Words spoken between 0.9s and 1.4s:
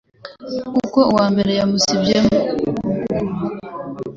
uwa